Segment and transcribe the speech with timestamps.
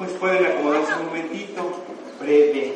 [0.00, 1.74] Pues pueden acomodarse un momentito,
[2.18, 2.72] breve.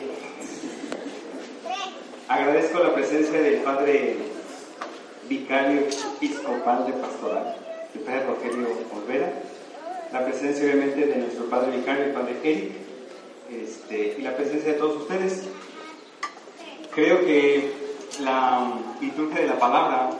[2.28, 4.16] Agradezco la presencia del Padre
[5.26, 5.80] Vicario
[6.16, 7.56] Episcopal de Pastoral,
[7.94, 9.32] el Padre Rogelio Olvera,
[10.12, 12.72] la presencia obviamente de nuestro Padre Vicario, el Padre Eric,
[13.50, 15.44] este, y la presencia de todos ustedes.
[16.94, 17.72] Creo que
[18.20, 18.70] la
[19.00, 20.10] liturgia de la palabra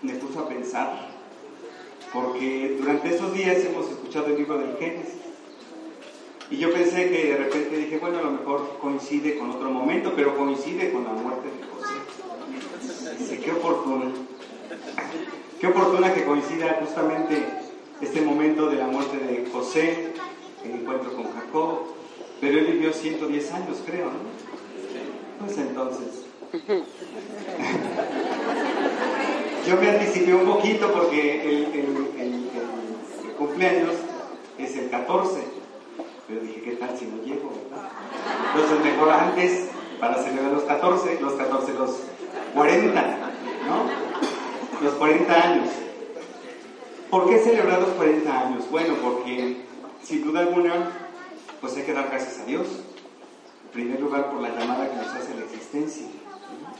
[0.00, 1.10] me puso a pensar,
[2.10, 5.25] porque durante estos días hemos escuchado el libro del Génesis.
[6.50, 10.12] Y yo pensé que de repente dije, bueno, a lo mejor coincide con otro momento,
[10.14, 13.16] pero coincide con la muerte de José.
[13.18, 14.12] Dice, qué oportuna.
[15.60, 17.42] Qué oportuna que coincida justamente
[18.00, 20.12] este momento de la muerte de José,
[20.64, 21.78] el encuentro con Jacob.
[22.40, 24.36] Pero él vivió 110 años, creo, ¿no?
[25.40, 26.26] Pues entonces.
[29.66, 31.66] Yo me anticipé un poquito porque el,
[33.36, 33.94] cumpleaños
[34.58, 35.55] es el 14,
[36.26, 37.52] pero dije, ¿qué tal si no llego?
[38.54, 39.68] Entonces mejor antes
[40.00, 41.90] para celebrar los 14, los 14, los
[42.54, 43.02] 40,
[43.66, 44.84] ¿no?
[44.84, 45.68] Los 40 años.
[47.10, 48.64] ¿Por qué celebrar los 40 años?
[48.70, 49.64] Bueno, porque
[50.02, 50.90] sin duda alguna,
[51.60, 52.66] pues hay que dar gracias a Dios.
[53.64, 56.06] En primer lugar, por la llamada que nos hace la existencia.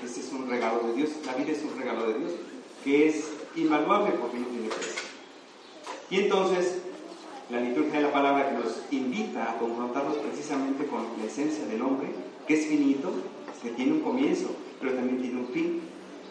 [0.05, 2.33] Este es un regalo de Dios, la vida es un regalo de Dios
[2.85, 3.25] que es
[3.57, 5.03] invaluable porque no tiene precio.
[6.11, 6.76] Y entonces,
[7.51, 11.83] la liturgia de la palabra que nos invita a confrontarnos precisamente con la esencia del
[11.83, 12.09] hombre,
[12.47, 13.13] que es finito,
[13.63, 14.49] que tiene un comienzo,
[14.81, 15.81] pero también tiene un fin.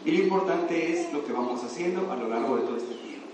[0.04, 3.28] Y lo importante es lo que vamos haciendo a lo largo de todo este tiempo.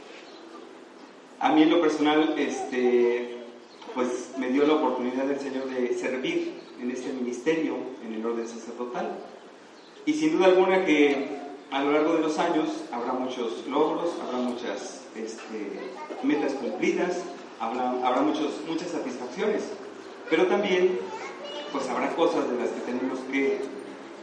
[1.40, 3.38] A mí en lo personal, este,
[3.96, 8.48] pues me dio la oportunidad del Señor de servir en este ministerio, en el orden
[8.48, 9.18] sacerdotal.
[10.06, 14.38] Y sin duda alguna que a lo largo de los años habrá muchos logros, habrá
[14.38, 15.80] muchas este,
[16.24, 17.24] metas cumplidas,
[17.62, 19.64] habrá, muchos, muchas satisfacciones,
[20.30, 21.00] pero también
[21.72, 23.62] pues habrá cosas de las que tenemos que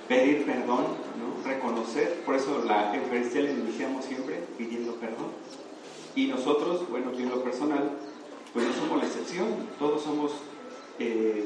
[0.08, 0.84] pedir perdón,
[1.18, 1.48] ¿no?
[1.48, 5.28] reconocer, por eso la Eucaristía la iniciamos siempre pidiendo perdón.
[6.14, 7.90] Y nosotros, bueno, yo en lo personal,
[8.52, 9.46] pues no somos la excepción,
[9.78, 10.32] todos somos
[10.98, 11.44] eh,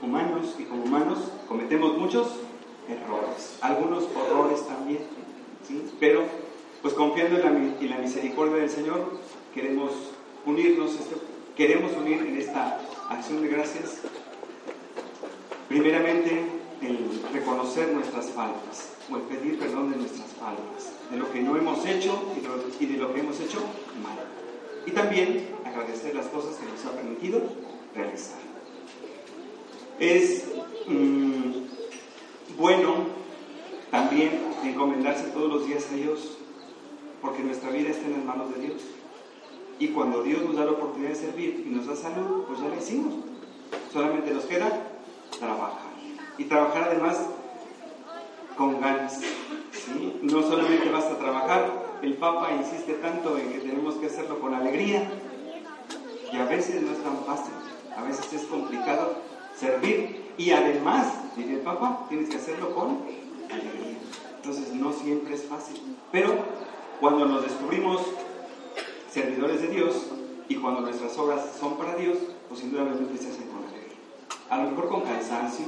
[0.00, 1.18] humanos y como humanos
[1.48, 2.28] cometemos muchos
[2.88, 5.00] errores, algunos horrores también.
[5.98, 6.22] Pero,
[6.82, 9.18] pues confiando en la, misericordia del Señor,
[9.54, 9.92] queremos
[10.44, 11.16] unirnos, este,
[11.56, 14.00] queremos unir en esta acción de gracias,
[15.68, 16.44] primeramente
[16.80, 21.56] el reconocer nuestras faltas, o el pedir perdón de nuestras faltas, de lo que no
[21.56, 23.58] hemos hecho y de lo, que hemos hecho
[24.02, 24.18] mal.
[24.86, 27.40] Y también agradecer las cosas que nos ha permitido
[27.94, 28.38] realizar.
[30.00, 30.44] Es
[30.88, 31.52] mm,
[32.58, 33.06] bueno
[33.90, 36.38] también encomendarse todos los días a Dios,
[37.20, 38.82] porque nuestra vida está en las manos de Dios.
[39.82, 42.68] Y cuando Dios nos da la oportunidad de servir y nos da salud, pues ya
[42.68, 43.14] lo hicimos.
[43.92, 44.70] Solamente nos queda
[45.40, 45.90] trabajar.
[46.38, 47.18] Y trabajar además
[48.56, 49.20] con ganas.
[50.22, 55.10] No solamente basta trabajar, el Papa insiste tanto en que tenemos que hacerlo con alegría.
[56.32, 57.52] Y a veces no es tan fácil,
[57.96, 59.16] a veces es complicado
[59.58, 60.30] servir.
[60.38, 62.98] Y además, dice el Papa, tienes que hacerlo con
[64.36, 65.80] entonces no siempre es fácil.
[66.12, 66.36] Pero
[67.00, 68.00] cuando nos descubrimos
[69.12, 70.06] servidores de Dios
[70.48, 72.18] y cuando nuestras obras son para Dios,
[72.48, 73.96] pues indudablemente se hacen con alegría.
[74.50, 75.66] A lo mejor con cansancio,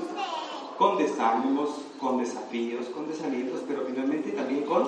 [0.78, 4.82] con desánimos, con desafíos, con desalientos, pero finalmente también con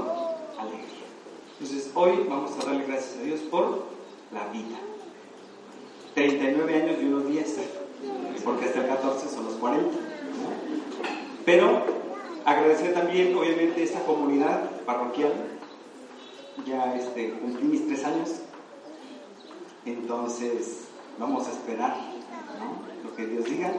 [0.58, 1.06] alegría.
[1.52, 3.84] Entonces hoy vamos a darle gracias a Dios por
[4.32, 4.78] la vida.
[6.14, 7.54] 39 años y unos días,
[8.44, 9.98] porque hasta el 14 son los 40.
[11.44, 11.96] Pero
[12.46, 15.32] Agradecer también, obviamente, esta comunidad parroquial.
[16.64, 17.88] Ya este, cumplí mis.
[20.06, 20.84] Entonces,
[21.18, 21.96] vamos a esperar
[23.02, 23.72] lo que Dios diga.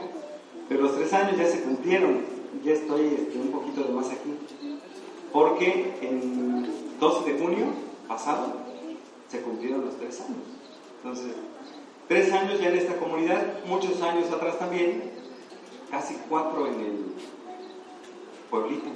[0.68, 2.20] Pero los tres años ya se cumplieron.
[2.62, 4.34] Ya estoy este, un poquito de más aquí.
[5.32, 7.64] Porque en 12 de junio
[8.06, 8.56] pasado
[9.28, 10.36] se cumplieron los tres años.
[11.02, 11.32] Entonces,
[12.08, 15.10] tres años ya en esta comunidad, muchos años atrás también,
[15.90, 16.96] casi cuatro en el
[18.50, 18.90] pueblito,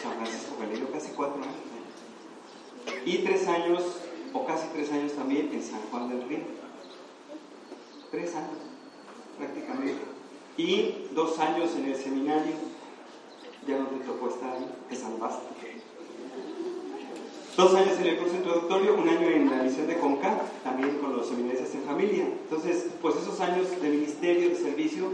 [0.00, 1.56] San Francisco Galileo, casi cuatro años.
[3.04, 3.82] Y tres años,
[4.46, 6.40] casi tres años también en San Juan del Río.
[8.10, 8.58] Tres años,
[9.36, 10.02] prácticamente.
[10.56, 12.54] Y dos años en el seminario,
[13.66, 15.48] ya no te tocó estar ahí, te salvaste.
[17.56, 21.16] Dos años en el curso introductorio, un año en la misión de CONCA, también con
[21.16, 22.24] los seminaristas en familia.
[22.24, 25.12] Entonces, pues esos años de ministerio, de servicio,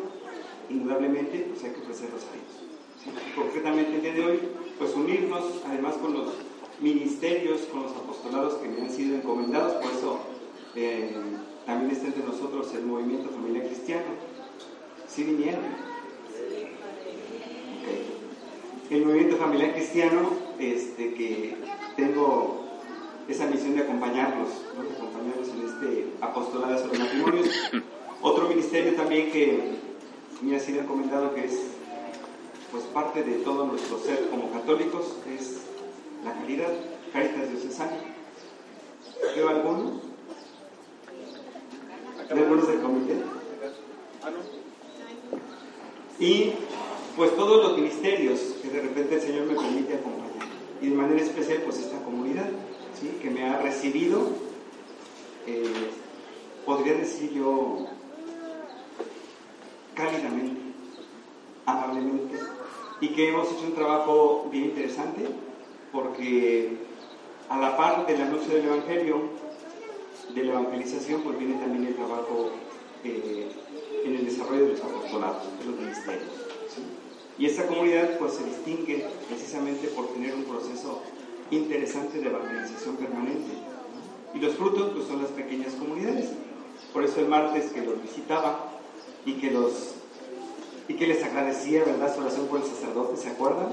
[0.69, 2.65] indudablemente, pues hay que ofrecerlos a ellos
[3.35, 4.41] concretamente el día de hoy,
[4.79, 6.29] pues unirnos además con los
[6.81, 10.19] ministerios, con los apostolados que me han sido encomendados, por eso
[10.75, 11.15] eh,
[11.67, 14.05] también está entre nosotros el movimiento familiar cristiano.
[15.09, 15.61] ¿Sí vinieron?
[18.91, 21.56] El movimiento familiar cristiano, este, que
[21.97, 22.65] tengo
[23.29, 27.49] esa misión de acompañarlos, de acompañarlos en este apostolado sobre matrimonios.
[28.21, 29.79] Otro ministerio también que
[30.43, 31.59] me ha sido encomendado que es
[32.71, 35.62] pues parte de todo nuestro ser como católicos es
[36.25, 36.73] la caridad,
[37.12, 37.99] Caritas Diocesana.
[39.37, 40.00] ¿Veo alguno?
[42.29, 43.17] ¿De algunos del comité?
[46.19, 46.53] Y
[47.17, 50.49] pues todos los ministerios que de repente el Señor me permite acompañar.
[50.81, 52.49] Y de manera especial pues esta comunidad,
[52.99, 53.19] ¿sí?
[53.21, 54.29] que me ha recibido,
[55.47, 55.91] eh,
[56.65, 57.87] podría decir yo,
[59.94, 60.61] cálidamente,
[61.67, 62.38] amablemente,
[63.00, 65.29] y que hemos hecho un trabajo bien interesante,
[65.94, 66.76] porque
[67.49, 69.23] a la par del anuncio del Evangelio,
[70.35, 72.50] de la evangelización, pues viene también el trabajo
[73.05, 73.49] eh,
[74.05, 76.32] en el desarrollo de los apostolados, de los ministerios.
[77.38, 81.02] Y esta comunidad pues se distingue precisamente por tener un proceso
[81.50, 83.52] interesante de evangelización permanente.
[84.35, 86.31] Y los frutos pues son las pequeñas comunidades.
[86.93, 88.73] Por eso el martes que los visitaba
[89.25, 89.94] y que los
[90.87, 93.69] y que les agradecía, ¿verdad?, su oración por el sacerdote, ¿se acuerdan?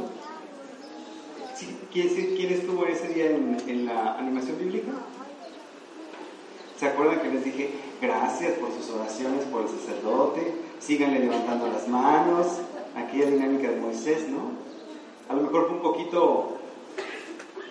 [1.91, 4.91] ¿Quién, ¿quién, estuvo ese día en, la animación bíblica?
[6.77, 7.69] ¿Se acuerdan que les dije
[8.01, 10.53] gracias por sus oraciones por el sacerdote?
[10.79, 12.47] Síganle levantando las manos,
[12.95, 14.51] aquella dinámica de Moisés, ¿no?
[15.29, 16.57] A lo mejor fue un poquito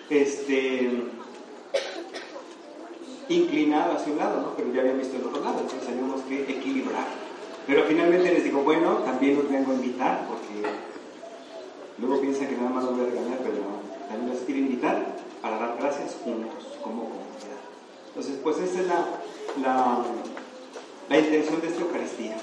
[0.09, 0.89] este,
[3.27, 4.55] inclinado hacia un lado, ¿no?
[4.55, 7.07] Pero ya había visto el otro lado, entonces teníamos que equilibrar.
[7.67, 10.67] Pero finalmente les digo, bueno, también los vengo a invitar, porque
[11.99, 13.80] luego piensan que nada más los voy a regañar, pero
[14.11, 17.61] también los quiero invitar para dar gracias juntos, como comunidad.
[18.09, 19.05] Entonces, pues esa es la,
[19.61, 20.03] la,
[21.09, 22.35] la intención de esta Eucaristía,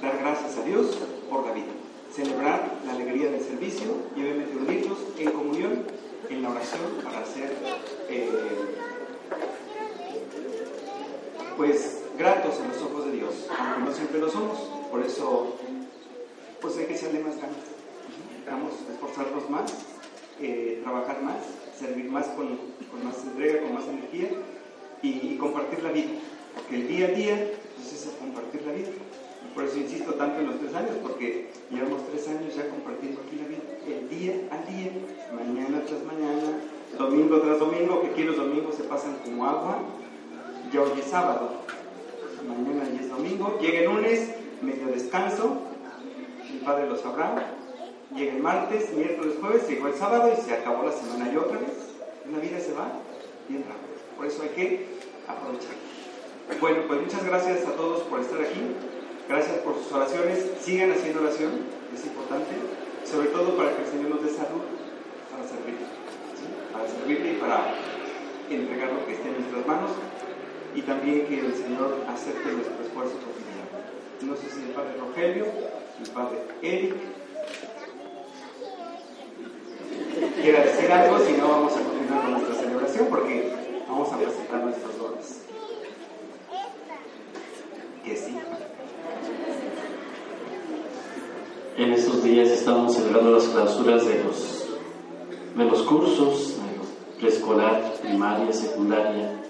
[0.00, 0.98] dar gracias a Dios
[1.28, 1.78] por la vida
[2.18, 3.86] celebrar la alegría del servicio
[4.16, 5.84] y obviamente unirnos en comunión,
[6.28, 7.54] en la oración para ser
[8.08, 8.28] eh,
[11.56, 14.58] pues gratos en los ojos de Dios, aunque no siempre lo somos.
[14.90, 15.54] Por eso
[16.60, 17.56] pues hay que echarle más ganas.
[18.50, 19.72] Vamos a esforzarnos más,
[20.40, 21.36] eh, trabajar más,
[21.76, 22.46] servir más con,
[22.90, 24.28] con, más entrega, con más energía
[25.02, 26.10] y, compartir la vida.
[26.54, 28.88] Porque el día a día pues, es compartir la vida.
[29.54, 33.36] Por eso insisto tanto en los tres años, porque llevamos tres años ya compartiendo aquí
[33.36, 34.92] la vida, el día al día,
[35.34, 36.60] mañana tras mañana,
[36.96, 39.78] domingo tras domingo, que aquí los domingos se pasan como agua,
[40.72, 41.50] ya hoy es sábado,
[42.46, 44.30] mañana es domingo, llega el lunes,
[44.62, 45.62] medio descanso,
[46.52, 47.57] mi padre lo sabrá,
[48.14, 51.58] llega el martes, miércoles, jueves, llegó el sábado y se acabó la semana y otra
[51.58, 51.72] vez,
[52.30, 52.92] la vida se va
[53.48, 54.86] bien rápido, por eso hay que
[55.26, 55.76] aprovechar.
[56.60, 58.60] Bueno, pues muchas gracias a todos por estar aquí.
[59.28, 60.42] Gracias por sus oraciones.
[60.62, 61.52] Sigan haciendo oración,
[61.94, 62.48] es importante,
[63.04, 64.64] sobre todo para que el Señor nos dé salud
[65.30, 65.84] para servirle,
[66.72, 67.74] para servirle y para
[68.48, 69.90] entregar lo que esté en nuestras manos
[70.74, 73.68] y también que el Señor acepte nuestro esfuerzo cotidiano.
[74.22, 76.94] No sé si el Padre Rogelio, el Padre Eric,
[80.48, 83.52] quiera decir algo, si no vamos a continuar con nuestra celebración porque
[83.86, 85.42] vamos a presentar nuestros dones.
[88.02, 88.38] Que sí.
[91.76, 94.68] En estos días estamos celebrando las clausuras de los,
[95.54, 99.42] de los cursos, de preescolar, primaria, secundaria.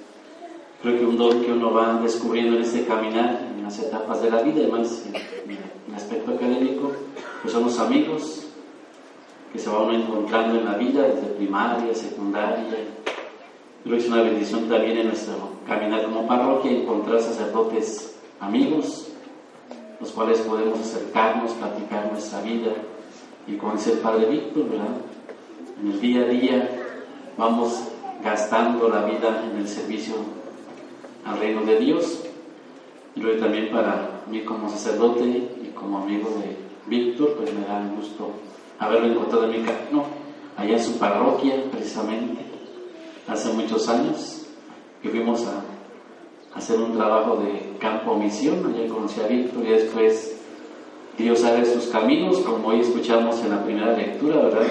[0.83, 4.31] Creo que un don que uno va descubriendo en este caminar, en las etapas de
[4.33, 5.05] la vida, además
[5.47, 6.91] en aspecto académico,
[7.43, 8.48] pues son los amigos
[9.53, 12.67] que se va uno encontrando en la vida, desde primaria, secundaria.
[13.83, 15.35] Creo que es una bendición también en nuestro
[15.67, 19.09] caminar como parroquia encontrar sacerdotes amigos,
[20.01, 22.73] los cuales podemos acercarnos, platicar nuestra vida.
[23.47, 24.97] Y como dice el Padre Víctor, ¿verdad?
[25.81, 26.71] En el día a día
[27.37, 27.85] vamos
[28.23, 30.15] gastando la vida en el servicio
[31.25, 32.25] al reino de Dios.
[33.15, 37.83] Y luego también para mí como sacerdote y como amigo de Víctor, pues me da
[37.97, 38.31] gusto
[38.79, 40.05] haberlo encontrado en mi camino,
[40.57, 42.43] allá en su parroquia precisamente,
[43.27, 44.47] hace muchos años,
[45.03, 45.63] que fuimos a
[46.57, 50.37] hacer un trabajo de campo misión, allá conocí a Víctor y después
[51.17, 54.67] Dios sabe sus caminos, como hoy escuchamos en la primera lectura, ¿verdad?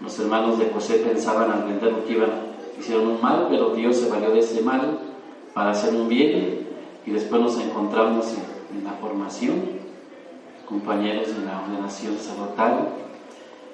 [0.00, 2.30] Los hermanos de José pensaban al vender que iban,
[2.78, 4.98] hicieron un mal, pero Dios se valió de ese mal
[5.54, 6.68] para hacer un bien
[7.04, 9.56] y después nos encontramos en, la formación,
[10.66, 12.88] compañeros en la ordenación sacerdotal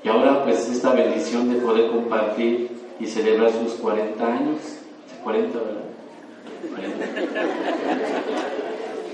[0.04, 2.70] y ahora pues esta bendición de poder compartir
[3.00, 4.60] y celebrar sus 40 años,
[5.24, 5.80] 40, ¿verdad?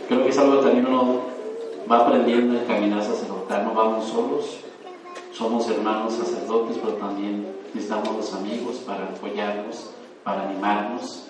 [0.09, 1.21] Creo que es algo que también uno
[1.91, 4.59] va aprendiendo en caminar sacerdotal, no vamos solos,
[5.33, 9.91] somos hermanos sacerdotes, pero también necesitamos los amigos para apoyarnos,
[10.25, 11.27] para animarnos.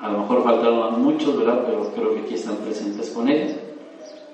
[0.00, 1.64] A lo mejor faltaron muchos, ¿verdad?
[1.66, 3.65] Pero creo que aquí están presentes con él.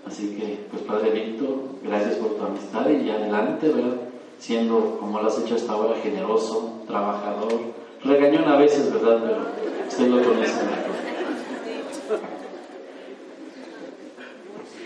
[0.06, 3.96] Así que, pues Padre Víctor, gracias por tu amistad y adelante, ¿verdad?
[4.38, 7.60] Siendo, como lo has hecho hasta ahora, generoso, trabajador,
[8.04, 9.20] regañón a veces, ¿verdad?
[9.22, 10.52] Pero usted lo conoce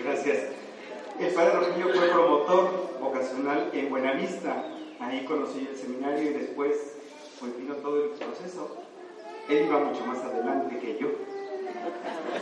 [0.04, 0.38] Gracias.
[1.18, 4.64] El Padre Rogelio fue promotor vocacional en Buenavista.
[5.00, 6.96] Ahí conocí el seminario y después
[7.40, 8.76] pues vino todo el proceso.
[9.48, 11.08] Él iba mucho más adelante que yo.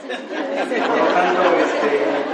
[0.05, 2.34] Por lo tanto, este,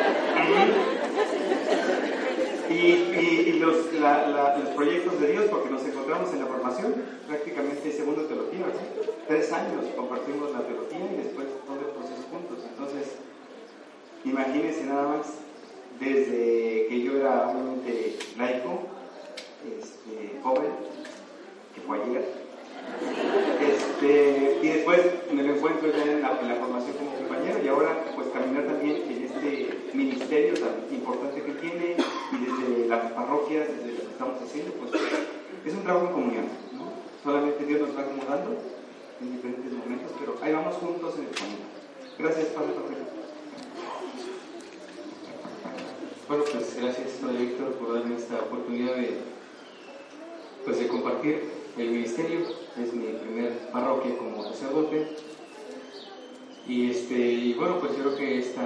[2.71, 6.95] y, los, los, proyectos de Dios, porque nos encontramos en la formación,
[7.27, 8.67] prácticamente segundo teología,
[9.29, 12.65] tres años compartimos la teología y después todo el proceso juntos.
[12.71, 13.17] Entonces,
[14.25, 15.27] imagínense nada más,
[15.99, 18.81] desde que yo era obviamente laico,
[19.79, 20.73] este, joven,
[21.75, 22.40] que fue ayer,
[24.01, 28.29] este, y después me lo encuentro ya en la, formación como compañero y ahora pues
[28.29, 31.97] caminar también en este ministerio tan importante que tiene
[32.33, 35.03] y desde las parroquias, desde lo que estamos haciendo, pues
[35.67, 36.93] es un trabajo en comunión, ¿no?
[37.23, 38.57] Solamente Dios nos va acomodando
[39.21, 41.65] en diferentes momentos, pero ahí vamos juntos en el camino.
[42.19, 42.73] Gracias, Padre
[46.27, 49.19] Bueno, pues gracias, Padre Víctor, por darme esta oportunidad de,
[50.65, 55.09] pues, de compartir el ministerio, es mi primer parroquia como sacerdote.
[56.67, 58.63] Y, este, y bueno, pues yo creo que esta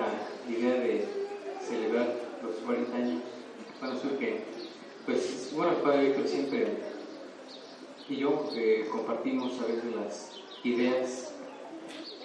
[0.49, 1.05] idea de
[1.67, 3.23] celebrar los 40 años,
[3.81, 4.43] bueno, que
[5.07, 6.67] pues bueno, el Padre Víctor siempre
[8.09, 10.33] y yo eh, compartimos a veces las
[10.63, 11.33] ideas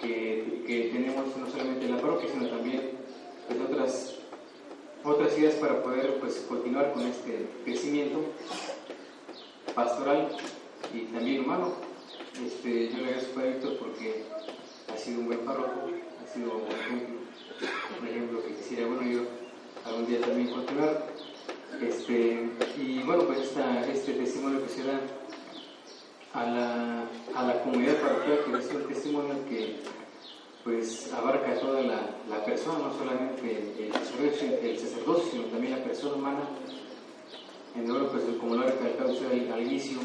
[0.00, 2.90] que, que, tenemos no solamente en la parroquia, sino también
[3.46, 4.14] pues, otras,
[5.04, 8.20] otras ideas para poder pues, continuar con este crecimiento
[9.74, 10.28] pastoral
[10.92, 11.72] y también humano.
[12.44, 14.24] Este, yo le agradezco a Víctor porque
[14.92, 15.90] ha sido un buen párroco,
[16.22, 17.16] ha sido un ejemplo,
[18.00, 19.20] un ejemplo que quisiera, bueno, yo
[19.84, 21.06] algún día también continuar.
[21.80, 25.00] Este, y bueno, pues esta, este testimonio que se da
[26.34, 27.04] a la,
[27.34, 29.76] a la comunidad parroquial, que es un testimonio que
[30.64, 35.84] pues abarca toda la, la persona, no solamente el sacerdocio, el sacerdocio, sino también la
[35.84, 36.40] persona humana.
[37.74, 39.98] En bueno, pues como lo ha recalcado usted al inicio,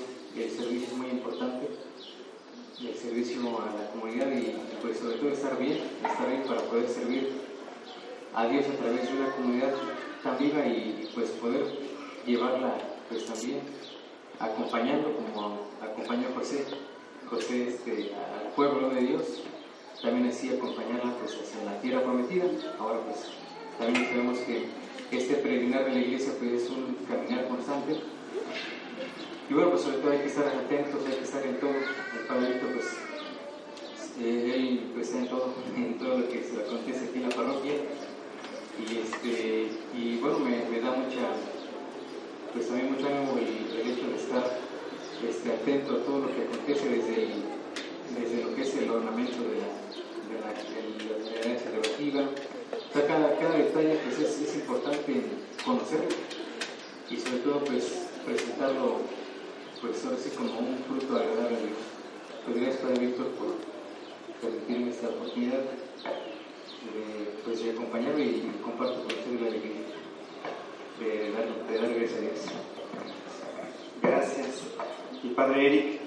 [0.44, 1.68] el servicio es muy importante,
[2.82, 6.90] el servicio a la comunidad y pues sobre todo estar bien, estar bien para poder
[6.90, 7.30] servir
[8.34, 9.74] a Dios a través de una comunidad
[10.24, 11.66] tan viva y pues poder
[12.26, 12.76] llevarla
[13.08, 13.62] pues también
[14.40, 16.66] acompañando como acompañó José,
[17.30, 19.42] José este, al pueblo de Dios,
[20.02, 22.46] también así acompañarla pues hacia la tierra prometida.
[22.78, 23.32] Ahora pues
[23.80, 24.66] también sabemos que
[25.12, 28.02] este peregrinar de la iglesia pues es un caminar constante
[29.48, 31.70] y bueno, pues sobre todo hay que estar atentos, hay que estar en todo.
[31.70, 32.86] El Padrito, pues,
[34.20, 37.74] eh, él pues, en todo, en todo lo que se acontece aquí en la parroquia.
[38.76, 41.32] Y, este, y bueno, me, me da mucha,
[42.54, 44.60] pues también mucho ánimo el, hecho de estar
[45.30, 47.30] este, atento a todo lo que acontece desde,
[48.20, 49.70] desde lo que es el ornamento de la,
[50.28, 51.06] de
[52.02, 52.22] de la.
[52.24, 55.22] O sea, cada, cada detalle pues, es, es importante
[55.64, 56.10] conocerlo
[57.10, 59.02] y sobre todo pues presentarlo
[59.94, 61.76] sí como un fruto agradable a.
[62.46, 63.56] Pues gracias Padre Víctor por
[64.42, 69.82] permitirme esta oportunidad de, pues, de acompañarme y comparto con ustedes la alegría
[71.00, 72.40] de dar, de dar gracias a Dios.
[74.02, 74.64] Gracias.
[75.24, 76.02] Y Padre Eric,